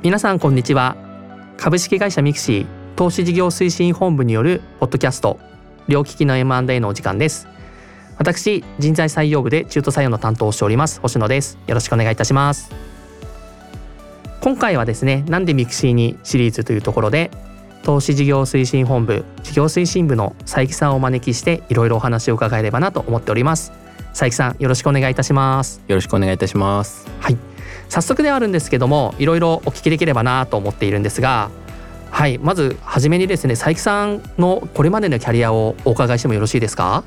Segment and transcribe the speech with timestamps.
[0.00, 0.96] 皆さんこんにちは。
[1.56, 5.40] 株式会社 MIXI 投資事業推進本部によるポッドキャスト
[5.88, 7.48] 両利きの M&A のお時間です。
[8.16, 11.58] 私人材採用部で中途採用の担当をしております星野です。
[11.66, 12.70] よろしくお願いいたします。
[14.40, 17.32] 今回はですねなんで MIXI にシリーズというところで
[17.82, 23.72] 投資事業推進本部事業推進部の佐伯さんをお招きしていろいろお話を伺えればなと思っております。
[24.10, 25.82] 佐伯さんよろしくお願いいたします。
[25.88, 27.10] よろしくお願いいたします。
[27.18, 27.57] はい
[27.88, 31.50] 早速ではあるんですけどもいろいろお聞きできればなと思っているんですが
[32.10, 37.04] はいまず初めにですね佐伯さんのこれまでのキャリアをお伺いしてもよろしいですか？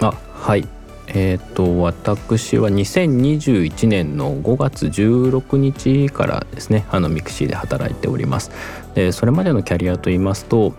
[0.00, 0.66] あはい。
[1.08, 8.50] え、ー、と私は2021年の5月16日からですねあのミクシーで働いております。
[8.94, 10.74] でそれまでのキャリアと言いますと、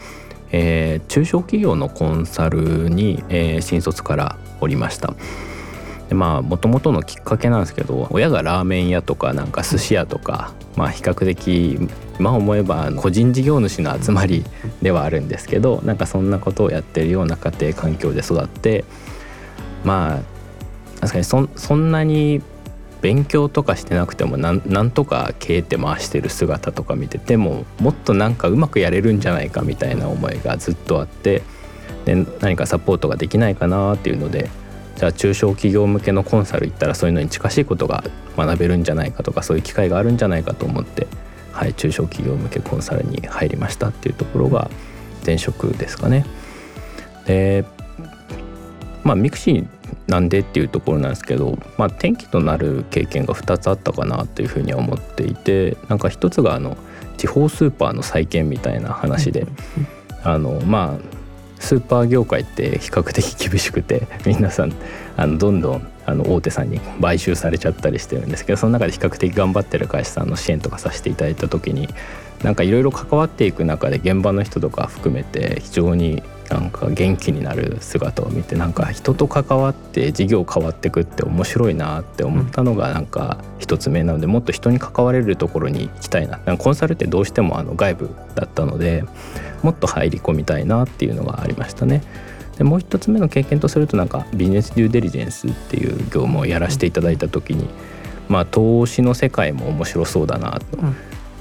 [0.51, 5.13] えー、中小企業のコンサルに、えー、新卒からおりました。
[6.09, 11.77] でまあもともとのきっかけなんですけど親がラーメン屋とかなんか寿司屋とか、まあ比較的
[12.19, 14.43] 今思えば個人事業主の集まり
[14.81, 18.85] ではあるんですけどなんかそんなことをやってるような家庭環境で育って
[19.83, 22.41] まあ確かにそそんなに
[23.01, 31.43] 勉強とかしてなくてもなんとか経営って回してる姿とか見ててももっとなんかうまくやれるんじゃないかみたいな思いがずっとあって
[32.05, 34.49] で何かサポートができないかなっていうので
[34.97, 38.03] じゃあ中小企業向けのコンサル行ったらそういうのに近しいことが
[38.35, 41.07] 学べるんじゃないかとかそういう機会があるんじゃないかと思って、
[41.51, 44.71] はい、中小企業向けコンサルに入りましたっていうところが
[45.23, 46.25] 前職ですかね。
[47.25, 47.63] で
[49.03, 49.67] まあミクシー
[50.07, 56.75] なんでっていうところなんですけど、まあ、転機となる経験が2つあったかなというふうには思っていてなんか一つがあの
[57.17, 59.45] 地方スーパーの再建みたいな話で、
[60.23, 61.16] あのまあ
[61.59, 64.73] スーパー業界って比較的厳しくて皆さん
[65.15, 71.89] あのどんどんあの大手さんに買収されちゃったりしてるんですけどその中で比較的頑張ってる会社さんの支援とかさせていただいた時に
[72.43, 89.03] なんかいろいろ関わっていく中で現場の人とか含めて非常になんか元気になる姿を見てなんか人と関わって事業変わってくって面白いなって思ったのがなんか一つ目なのでもっと人に関われるところに行きたいなコンサルってどうしてもあの外部だったので
[89.61, 92.01] もっと入り込みたいなっていうのがありましたね。
[92.57, 97.69] でもう一つ目の経験とするとなんかビジネスデューデリジェンスっていう業務をやらせていただいた時に、
[98.29, 100.77] まあ投資の世界も面白そうだなと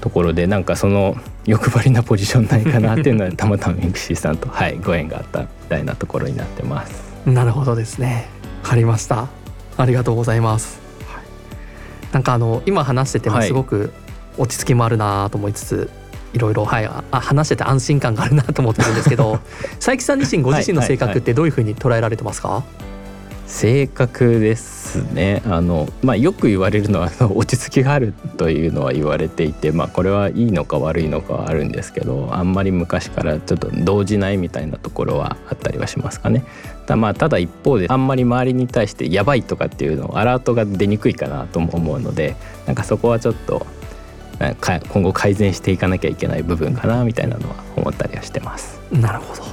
[0.07, 7.03] ところでなんかその欲張りなポジションないかなっていうのはたまたまミクシーさんと、はい、ご縁があったみたいなところになってます。
[7.25, 8.29] なるほどですね。
[8.63, 9.27] わかりました。
[9.75, 10.79] ありがとうございます。
[11.07, 11.23] はい、
[12.13, 13.91] なんかあの今話しててもすごく
[14.37, 15.89] 落ち着きもあるなと思いつつ、はい
[16.33, 19.39] いろいろ、はい、あ話してて安心感があるなと思ってるんですけど
[19.79, 22.96] 佐伯さん自身ご自身の性格ってどういうふうに捉えられてますか、はいはいはい
[23.47, 36.43] 性格ですねあの、まあ、よく言われるのは 落ち着きがあるというのは言われていて、まあ、これはいいのか悪いのかはあるんですけどあんまり昔からちょっと動じないみたいなところはあったりはしますかね。
[36.85, 43.65] たまあただ一方であんまり周りに対してやばいとかっていうのアラートが出にくいかなとも思うのでなんかそこはちょっと
[44.91, 48.79] 今後改善していかなきゃいけない部分かなみたいなのは思ったりはしてます。
[48.91, 49.43] なるほど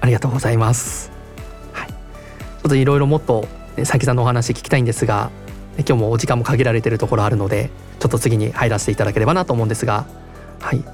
[0.00, 1.21] ありがとうございます。
[2.62, 5.30] ちょっといろいろもっと佐木さんのお話聞きたいんですが
[5.78, 10.06] 今日もお時間も限られてるところあるのでちょっと次に入らせていただければなと思うんですが
[10.60, 10.84] はい。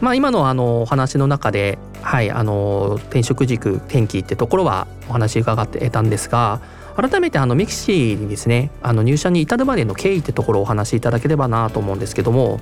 [0.00, 6.62] まあ今のあのお話の中ではいあの転職軸転機ってところはお話伺ってたんですが
[6.96, 12.60] 改めてあのミキシーにですねあの入社に至るまでの経緯ってところをお話しいただければなと思うんですけども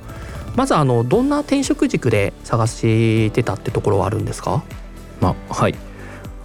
[0.57, 4.65] まずあのどんな転職軸で探してたってところはあるんですか？
[5.21, 5.75] まあはい。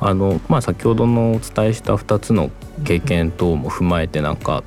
[0.02, 2.50] あの、まあ、先ほどのお伝えした2つの
[2.84, 4.64] 経験等も踏まえてなんか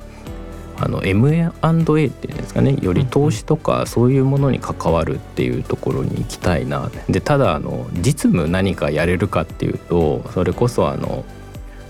[0.77, 6.91] あの M&A っていうんですかねより投資とかそういうものに関わるっていうところに行きたいな。
[7.09, 11.23] でただあの実務何かやれるかっていうとそれこそあの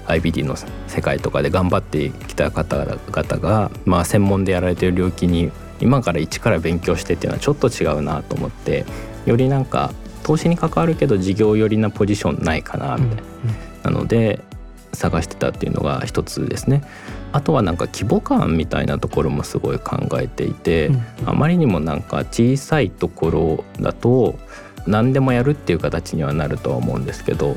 [0.07, 0.55] IBD の
[0.87, 2.97] 世界とかで頑張ってきた方々
[3.39, 8.85] が、まあ、専門でやられてる領域に今から一から勉強してっていうのはちょっと違うなと思って
[9.25, 9.91] よりなんか
[10.25, 13.23] 投資に関わるけど事業寄りなポジションないかなみたい
[13.83, 14.39] な、なので
[14.91, 16.83] 探してたっていうのが一つですね。
[17.31, 20.89] あとはなんか規模感みたいなところもすごい考えていて、
[21.27, 24.39] あまりにもなんか小さいところだと
[24.87, 27.55] 何でもやるっていう形にはなるとは思うんですけど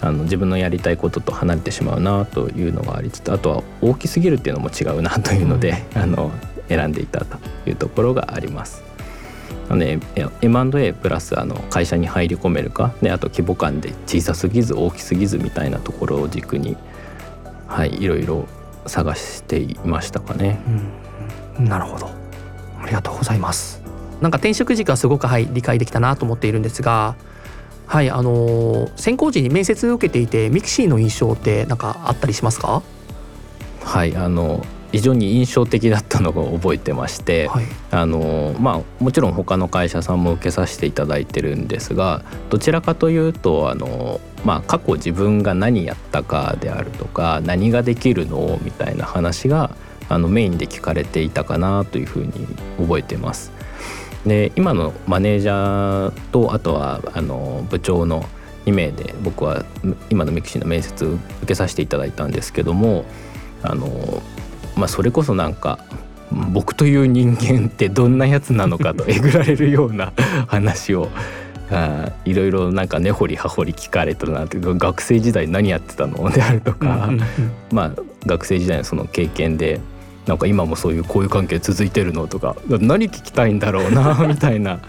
[0.00, 6.32] あの自分のやりたいことと離れてしまうなというのがありつつあとは大きすぎるっていうのも違うなというので、あの
[6.68, 7.36] 選んでいたと
[7.68, 8.85] いうところがあります。
[9.68, 9.98] なので
[10.42, 16.76] M&A プラスあの会社に入り込めるかであと規模感で小さすぎず大きすぎずみたいなところを軸に
[17.66, 18.46] はいいろいろ
[18.86, 20.60] 探していましたかね。
[21.58, 22.06] うん、なるほど
[22.80, 23.82] ありがとうございます。
[24.20, 27.16] なんか転職軸はすごくはい理解できたなと思っているんですが
[27.86, 32.82] はいあの選考時に面接を受けていてミクシーの印象ってなんかあったりしますか？
[33.84, 49.76] はいあの非常に印象的だったのを覚えてまして、はい、あのまあ、もちろん他の会社さんも受けさせていただいてるんですがどちらかというとあの、まあ、過去自分が何やったかであるとか何ができるのみたいな話が
[50.08, 52.32] あのメインで聞かれていたかなというふうに
[52.78, 53.52] 覚えてます。
[54.24, 58.24] で今のマネージャーとあとはあの部長の
[58.66, 59.64] 2名で僕は
[60.10, 63.04] 今のミクシーの面接受けさせていただいたんですけども
[63.62, 64.22] あの
[64.76, 65.78] まあ、それこそなんか
[66.52, 70.12] 僕という人間ってどんなやつなのかとえぐられるような
[70.48, 71.08] 話を
[71.70, 77.10] あいろいろなんか根掘り葉掘り聞かれたなって学生時代何やってたのであるとか、
[77.72, 77.92] まあ
[78.26, 79.80] 学生時代のその経験で
[80.26, 84.80] なんか今もそういう交友関係続いてるのとか何聞きたいんだろうな みたいな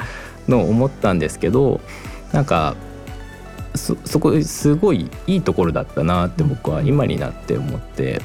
[0.48, 1.80] のを思ったんですけど
[2.32, 2.76] なんか
[3.76, 8.22] そこすごいいいところだったなって僕は今になって思って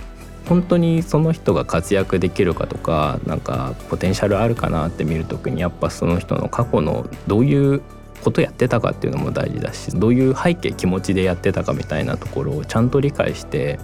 [0.49, 7.83] 本当にその人が活躍できるかとかなんかポテンシャルあるかなって見る時にやっぱその人の過去のどういう
[8.23, 13.79] ことやってたかっていうのも大事だしどういう背景気持ちでやってたかみたいなところをちゃんと理解して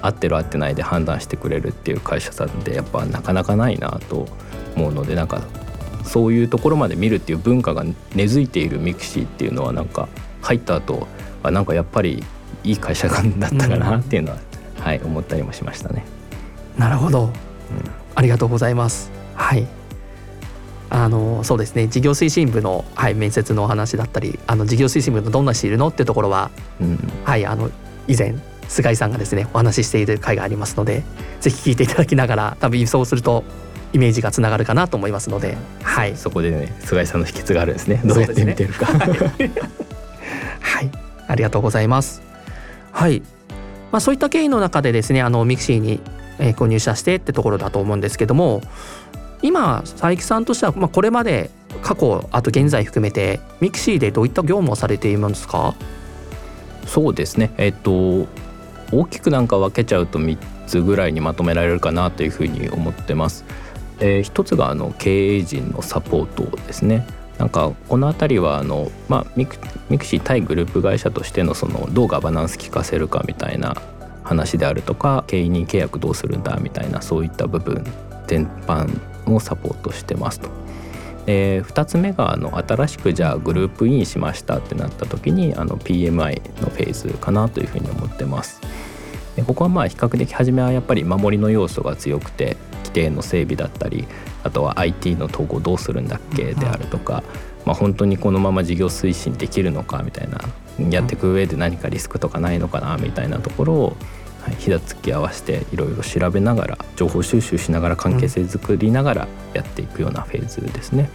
[0.00, 4.26] 合ってる合ってないで判断してくれるっていう会社さんってやっぱなかなかないなと
[4.76, 5.42] 思うのでなんか
[6.04, 7.84] そういうところまで見るっていう文化が
[8.14, 10.08] 根付いているミクシーっていうのはなんか
[10.42, 11.06] 入った後
[11.42, 12.24] あなんかやっぱり
[12.64, 13.22] いい会社だっ
[13.58, 14.38] たかなっていうのは
[14.82, 16.04] はい、思ったりもしましたね。
[16.76, 17.32] なるほど、うん、
[18.14, 19.10] ありがとうございます。
[19.34, 19.66] はい。
[20.90, 21.88] あのそうですね。
[21.88, 26.50] 事業推進部の、はい、面接のお話だったりあの事業推進部のどんな人いるのっていうところは、
[26.80, 27.70] うん、はいあの
[28.08, 28.34] 以前
[28.68, 31.02] 菅井さんがですねお話ししている回がありますので
[31.40, 33.44] ぜひ聞いていただきながら多分そうすると
[33.92, 38.00] イメージがつながるかなと思いますので、はい、そこでね菅井さんの秘訣があるんですね。
[38.04, 38.98] どうやって見てるか、ね、
[40.60, 40.90] はい。
[41.28, 42.22] ありがとうございます。
[42.90, 43.22] はい
[43.92, 46.00] まあ、そういった経緯の中でですねあのミクシーに、
[46.38, 48.62] えー、入社してってところだと思うんですけども
[49.42, 51.50] 今佐伯さんとしては、まあ、これまで
[51.82, 55.74] 過去あと現在含めてミクシーでどういった業務をされていますか？
[56.86, 58.26] そうですねえっ、と
[58.92, 60.36] 大きくなんか分けちゃうと3
[60.66, 63.44] つぐらいにまとめられるかなというふうに思ってます。
[64.00, 67.06] えー、一つがあの経営陣のサポートですね。
[67.38, 69.56] なんかこの辺りはあの、まあ、ミク
[69.88, 73.76] ミクシー対グループ会社としてのそのどうガバナンス効かせるかみたいな
[74.22, 77.84] 話であるとか経営陣契約どうするんだみたいなそういった部分
[78.26, 78.88] 全般
[79.32, 80.48] をサポートしてますと。
[81.26, 88.60] で2つ目があの新しくじゃあグループインしましたってなった時にあの PMI のフェーズかなというふうに思ってます。
[89.46, 94.06] ここはまあ比較的初めはやっぱり守りの要素が強くて規定の整備だったり
[94.42, 97.22] あとは IT の統合どうするんだっけであるとか、
[97.64, 100.40] まあ、本当にこのまま事業推進できるのかみたいな
[100.90, 103.96] やっていく上で何かリスクとかないのかなみたいなところを
[104.58, 111.10] ひだつき合わせていろいろ調べながら情報収集しながら関係性作りながらやっていくようなフェーズですね。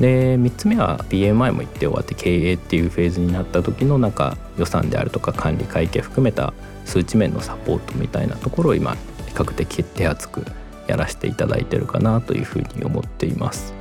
[0.00, 6.52] で3つ目は PMI も言って終わって経営っていうフェーズになった時のなんか予算であるとか管理会計含めた
[6.84, 8.96] 数値面のサポートみたいなところを今
[9.28, 10.44] 比較的手厚く
[10.92, 13.72] やらせていただいてるかなというふうに思っています。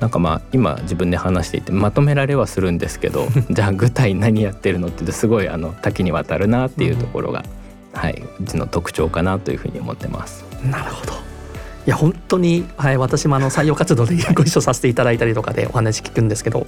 [0.00, 7.44] なんかまあ今自分で話していてまとめられはするんですけど じゃあ具体何やってるのってすごいあの多岐にわたるなっていうところが、
[7.94, 10.44] うん、はい、うちの特徴かなというふうに思ってます。
[10.64, 16.66] なるほどいや本当に、はい、私もあの採用活動でご一緒させていただいたりとかでお話聞くんですけど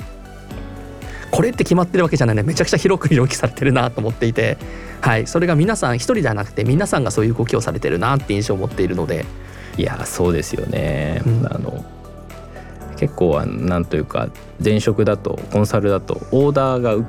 [1.32, 2.44] これって決まってるわけじゃないね。
[2.44, 4.58] めちゃくちゃ広く表記されてるなと思っていて、
[5.00, 9.24] はい、それが皆さん一人ではなくて皆さんがそういう動きをされてるなって印象を持っているので。
[9.76, 11.84] いやそうですよね、うん、あの
[12.96, 14.28] 結構はなんというか
[14.62, 17.04] 前職だとコンサルだとオーダーが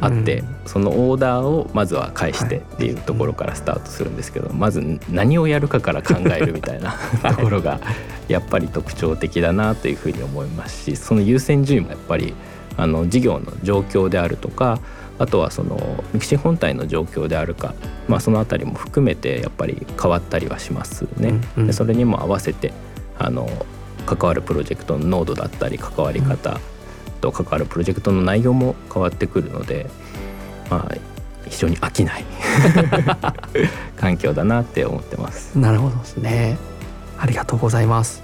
[0.00, 6.96] あって、うん、そのオーダーをまずは返してっていうところからスタートするんですけど、はい、まず何をやるかから考えるみたいな
[7.34, 7.80] ところが
[8.28, 12.34] やっぱり特徴的だなというふうに思いますしその優先順位もやっぱり
[12.78, 14.80] あの事業の状況であるとか
[15.18, 17.74] あとはそのミクシー本体の状況であるか、
[18.06, 21.28] まあ、その辺りも含めてやっぱり変わったりはしますね。
[21.28, 22.72] うんうん、でそれにも合わせて
[23.18, 23.48] あの
[24.06, 26.60] 関わるプロジェクトの濃度だったり関わり方
[27.20, 29.90] と関わるプロジェクトの内容も変わってくるので、
[30.70, 30.94] まあ、
[31.48, 32.24] 非常に飽きない
[33.98, 35.58] 環境だなって思ってます。
[35.58, 36.58] なるほどですね
[37.18, 38.22] ありがとうございます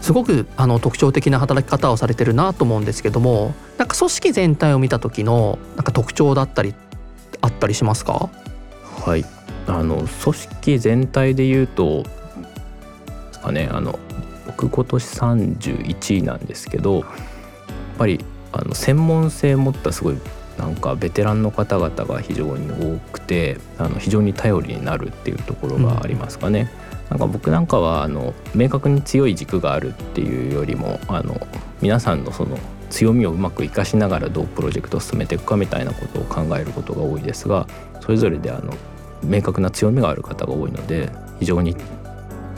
[0.00, 6.74] すごくあの特徴的な働き方をされてるなと思うんですけどもなんか組織全体を見た時のなんか特徴だったり
[7.40, 8.30] あったりしますか？
[9.04, 9.24] はい
[9.66, 12.08] あの組織全体で言うとで
[13.32, 13.98] すかねあの
[14.46, 17.04] 僕今年31位なんですけどやっ
[17.98, 20.18] ぱりあの専門性を持ったすごい
[20.56, 26.60] なんかベテランの方々が非常に多くてあの非常に頼りになるっていうところがありますかね。
[26.60, 31.40] うん、なんか僕なんかはあの明確に強い軸があるっていうよりもあの
[31.80, 32.58] 皆さんのその
[32.90, 37.66] 強みをうまく生かしながらどうプロジェクトを進めていくかみたいなことを考えることが多いですが
[38.00, 38.72] それぞれであの
[39.22, 41.76] 明確な強みがある方が多いので非常に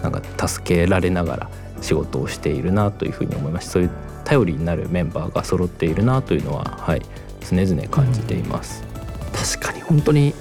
[0.02, 1.50] なんか助けられながら
[1.80, 3.90] 仕事をしているなというふうに思いますそういう
[4.24, 7.02] 頼りになるメンバーが揃っているなというのは、はい、
[7.40, 8.84] 常々感じています。
[9.32, 10.34] 確かに本当に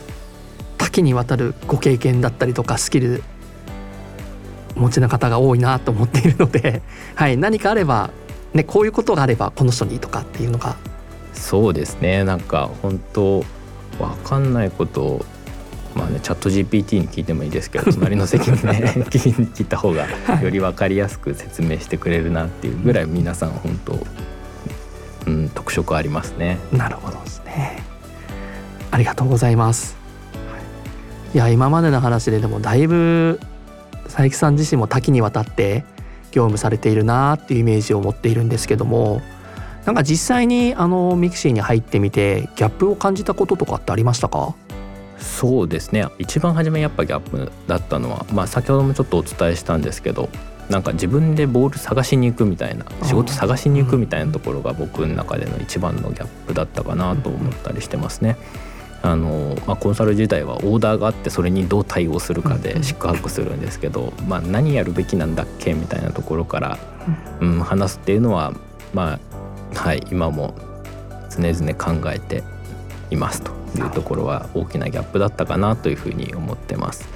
[0.78, 3.24] 多岐にわたるご経験だったりとかスキル
[4.78, 6.82] お持ちの方が多いなと思っているので、
[7.16, 8.12] はい、何かあれば、
[8.54, 10.76] ね、こういうことがあればこの人にとかっていうのが
[11.34, 13.44] そうですねなんか本当
[14.00, 15.26] 分かんないこと
[15.96, 20.08] まあねチャット GPT に聞いてもいいですけど 隣の席にね 聞いた方が
[20.42, 24.00] より分かりやすく説明してくれるなっていうぐらい皆さん本当、
[25.28, 26.58] うん、特色ありますね。
[26.72, 27.84] なるほどですね。
[28.92, 29.98] ありがとうございます。
[31.34, 33.40] いや今までの話ででもだいぶ
[34.18, 35.84] 佐伯さん自身も多岐にわたって
[36.32, 39.22] 業務されているなっていうイメージを持っているんですけども
[39.86, 44.56] なんか実際にあのミクシーに入ってみてギャップを感じたこととかってありましたか？
[45.20, 46.08] そうですね。
[46.20, 50.30] 一番初めやっぱギャップだったのは、まあ、先ほどもちょっとお伝えしたんですけど
[50.70, 58.36] なんか自分でボール探しに行くみたいな仕事探しに行くみたいなところが僕の中での一番のギャップだったかなと思ったりしてますね。
[59.04, 66.80] あのまあ、コンサル自体はオーダーがあってそれにどう対応するかで出発するんですけど、まあ、何やるべきなんだっけみたいなところから、
[67.40, 68.54] うん、話すっていうのは、
[68.94, 69.20] ま
[69.76, 70.56] あはい、今も
[71.30, 72.44] 常々考えて
[73.12, 77.08] いますというところは大きなギャップだったかなというふうに思ってます。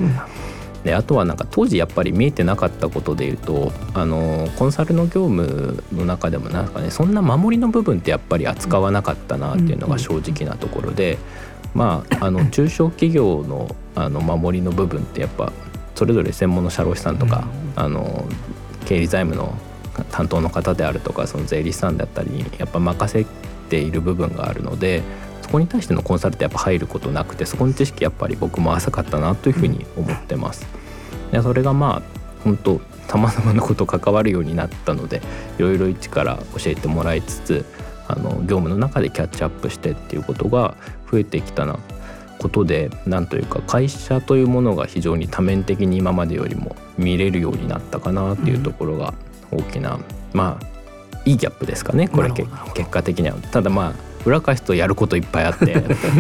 [0.83, 11.19] であとはなんか当時やっぱり見えてなかったことでいうとあのコンサルの業務の中でもなんかねそんな守りの部分ってやっぱり扱わなかったなっていうのが正直なところで、
[11.73, 15.51] まああの中小企業のあの守りの部分ってやっぱ
[15.95, 18.25] それぞれ専門の社労士さんとか、あの
[18.85, 19.53] 経理財務の
[20.11, 23.25] 担当の方であるとかその税理士さんだったりにやっぱ任せ
[23.69, 25.03] ている部分があるので
[25.51, 30.65] こに対してのコンサルってやっぱ入ることなくてそこの知識やっぱり僕も浅かったなというふうに思ってます。
[31.31, 35.21] でそれがまあ本当たまたまのこと関わるようになったので
[35.57, 37.65] いろいろ一から教えてもらいつつ
[38.11, 40.75] あの業務の中でキャッチアップしてっていうことが
[41.11, 41.79] 増えてきたな
[42.39, 49.13] ことでなんというか会社というものが非常に多面的に今までよりも見れるようになったかなっていうところが
[49.51, 49.99] 大きな、
[50.33, 50.71] まあ
[51.23, 52.49] いいギャップですかねこれ結
[52.89, 53.35] 果的には。
[53.35, 53.93] ただまあ
[54.25, 55.73] 裏返すとやることいっぱいあって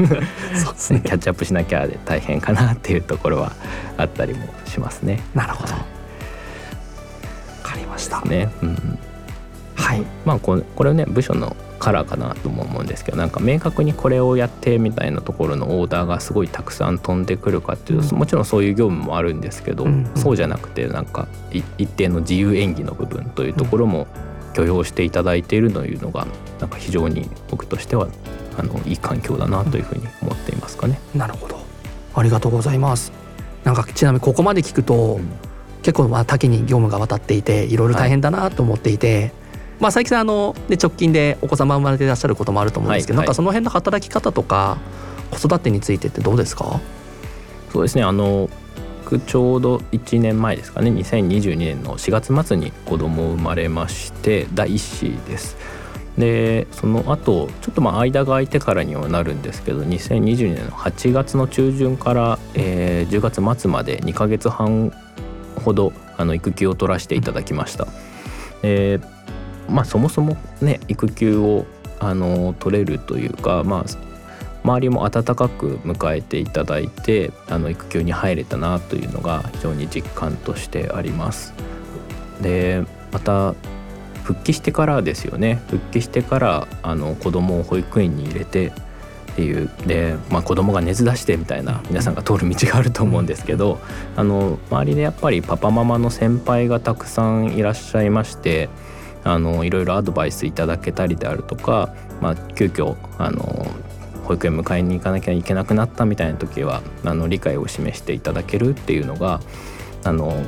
[0.55, 3.51] そうですねキャッチアップしなきゃで大変かなっていうところは
[3.97, 5.23] あったりもしますね。
[5.33, 5.73] なるほど。
[5.73, 5.79] わ
[7.63, 8.21] かりました。
[8.21, 8.51] ね。
[8.61, 8.99] うん、
[9.75, 10.03] はい。
[10.25, 24.05] まあこれこれね部署のカラーかなとも思うんですけどなんか明確にこれをやってみたいなところのオーダーがすごいたくさん飛んでくるかっていうと、うん、もちろんそういう業務もあるんですけど、うんうん、そうじゃなくてなんか一定の自由演技の部分というところも
[24.53, 26.27] 許容していただいているというのが
[26.59, 28.07] なんか非常に僕としては
[28.57, 30.99] あのいい環境だなというふうに思っていますかね。
[31.15, 31.59] なるほど。
[32.13, 33.11] ありがとうございます。
[33.63, 35.31] なんかちなみにここまで聞くと、うん、
[35.81, 39.31] 結構まあ多岐に業務が渡っていていろいろ大変だなと思っていて、はい、
[39.81, 44.77] まあ佐伯さんあの、ね、直近でお子様生まれていらっしゃることもあると思うんですけど、はいはい、なんかその辺の働き方とか
[45.31, 46.79] 子育てについてってどうですか？
[47.73, 48.03] そうですね。
[48.03, 48.49] あの
[49.27, 50.89] ちょうど1年前ですかね。
[50.91, 55.57] 2022年の4月末に子供生まれまして第1子です。
[56.17, 64.93] でその後ちょっとまあ間が空いてからにはなるんですけど2022年の8月の中旬から、えー、10月末まで2ヶ月半
[65.63, 67.87] ほどあの育休を取らせていただきました。
[68.61, 68.99] で
[69.69, 71.65] まあそもそもね育休を
[71.99, 73.85] あの取れるというかまあ
[74.63, 81.53] 周りも温かく迎えていただいてあの育休に入れたなというのが非常に実感としてあります。
[82.41, 83.55] でまた
[84.23, 88.71] 復帰してからですよね復帰してからあの子供を保育園に入れて
[89.31, 93.79] っていうで、まあ、子供が熱出してみたいな皆さんが通る道があると思うんですけど
[94.15, 98.69] あの周りでやっぱりパパママの先輩がたくさんいらっしゃいまして
[99.23, 103.67] あのいろいろアドバイスいただけたりであるとか、まあ、急遽あの
[104.25, 109.41] 保育園迎えに行かなきゃいけなくなったみたいな時はあの理解を示していただけるっていうのが
[110.03, 110.41] あの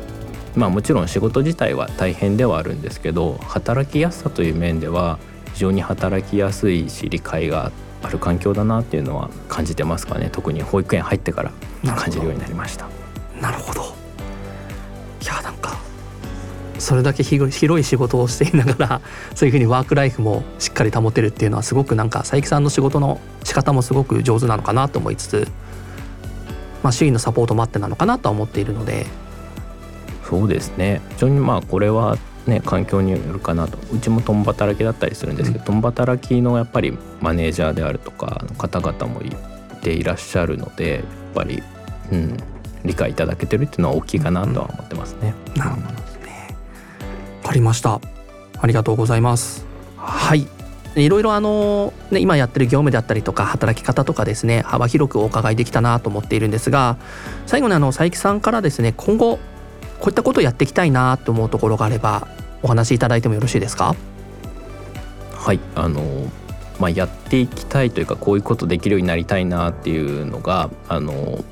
[0.56, 5.20] まあもちろん仕事自体は大変ではあるんですけど働きやすさという面では
[5.54, 10.30] 非常に働きやすいし理解がある環境だなっていうのは感じてますかね。
[10.32, 11.52] 特に保育園入ってから
[11.96, 12.88] 感じるようになりました。
[13.40, 14.03] なるほど。
[16.80, 19.02] それだけ広い仕事をしていながら
[19.36, 25.48] そういうふうにワークライフもしっかり保てるっていうのはすごくなんか佐伯さんの仕事の仕方もすごく上手なのかなと思いつつ、
[26.82, 29.06] まあ、周囲のサポートもあってなのかなとは思っているので。
[30.30, 31.02] そうですね。
[31.12, 33.78] 非常にまあこれはね環境によるかなと。
[33.94, 39.30] うちも共働きだったりするんですけど、うん、共働きのやっぱりマネージャーであるとかの方々もい
[39.84, 41.04] ていらっしゃるのでやっ
[41.36, 41.62] ぱり、
[42.12, 42.38] うん、
[42.86, 45.36] 理解いただけてるっていうのは大きいかなとは思ってますね。
[45.56, 46.13] うん、なるほど
[47.54, 48.02] かりました。
[48.60, 49.64] ありがとうございます。
[49.96, 50.48] はい。
[50.96, 56.98] いろいろあの、ね、今やってる業務であったりとか働き方とかですね幅広くお伺いできたなと思っているんですが
[57.48, 59.38] 最後にあの佐伯さんからですね今後
[60.00, 62.28] こういったことをやっていきたいなと思うところがあれば
[62.62, 63.96] お話しいただいてもよろしいですか？
[65.32, 66.02] はいあの
[66.80, 71.44] まあ、やっていきたいというかこういうことできるようになりたいなっていうのがあの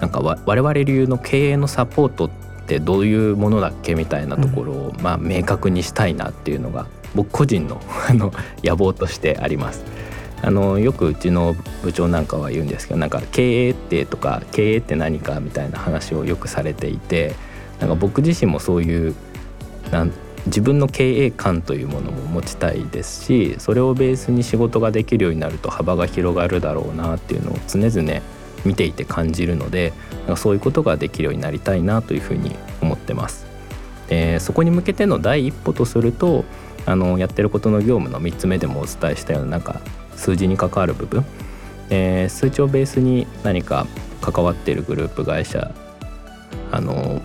[0.00, 2.30] なんか我々流の経営のサポートっ
[2.66, 8.32] てどういうものだっけみたいなところを、まあ、明確にしたいなっていうのが僕個人の あの
[8.62, 9.84] 野望としてあります。
[10.42, 17.34] あのよくうちの部長なんかは言うんですけどなんか経営ってとか経営って何かみたいな話をよくされていて
[17.80, 19.14] なんか僕自身もそういう
[19.90, 20.12] なん
[20.46, 28.20] 自分の経営観というものも持ちたいですしそれをベースに仕事ができるようになると幅が広がるだろうなっていうのを常々
[28.66, 29.92] 見ていて感じるので
[30.36, 33.46] そういうことができるようになりたいなというふうに思ってます。
[34.08, 36.44] でそこに向けての第一歩とすると
[36.84, 39.80] あのやってることの業務の3つ目でもお伝えしたようななんか
[40.14, 41.24] 数字に関わる部分、
[41.90, 43.86] えー、数値をベースに何か
[44.20, 45.72] 関わっているグループ会社
[46.70, 47.20] あの、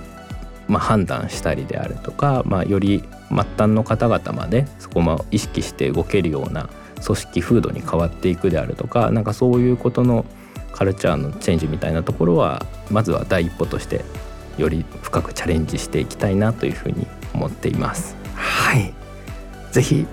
[0.67, 6.69] まあ、判断したりであるとか、まあ、より末端の方々までそこも意識して動けるような
[7.03, 10.25] 組織風土に変わっていくであるとかなんかそういうことの
[10.73, 14.03] カルチャーのチェンジみたいなところはまずは第一歩として
[14.57, 18.15] より深くチャレンジしていきたいなというふうに思っています。
[18.35, 18.93] はい
[19.71, 20.05] ぜひ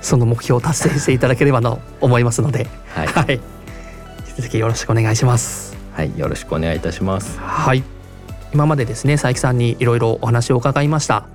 [0.00, 5.76] その目標を達成していただければと思いますので、はい、はい、引き続きよろしくお願いします。
[5.92, 7.38] はい、よろしくお願いいたします。
[7.40, 7.82] はい、
[8.54, 11.26] 今までですね佐伯さんにいろいろお話を伺いました。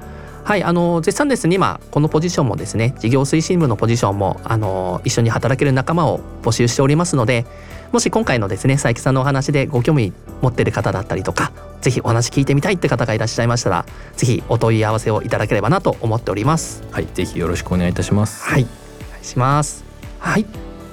[0.43, 7.45] はい、あの絶賛ですね今このポジションもですね事業推進部のポジションもあの一緒に働ける仲間を募集しておりますので
[7.93, 13.86] もし今回のですね佐伯さんのお話でご興味持ってる方だったりとかぜひお話聞いてみたいって方がいらっしゃいましたら
[14.17, 16.84] ぜひお問い合わせをいただければなと思っております。
[16.91, 18.43] はいぜひよろしくお願いいたします。
[18.43, 19.86] はいお願いします。
[20.19, 20.45] はい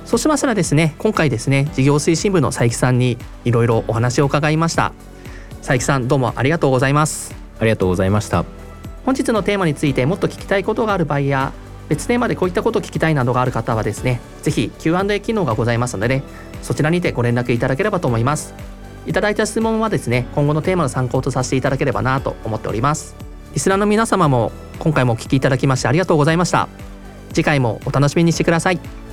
[0.05, 4.93] そうしましたらですね今回ですね事業推進部の佐伯さんにいろいろお話を伺いました。
[5.59, 7.41] 佐伯さんどうもありがとうございます。
[7.61, 8.60] ありがとうございました
[9.05, 11.53] 本日のテーマについてもっと聞きたいことがある場合や
[11.89, 16.23] 別テーマでこういったことを聞きたいなどがある方はですねぜひ Q&A 機能がございますので、ね、
[16.63, 18.55] そちらにてご連絡いただければと思います。
[19.07, 23.17] いただいた質問はですね今後のテーマの参考とさせていただければなと思っております。
[23.55, 26.69] リスナーの皆様も今回もお聞きいただきましてありがとうございました。
[27.33, 29.10] 次回もお楽しみにしてください。